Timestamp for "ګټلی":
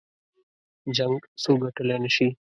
1.65-1.97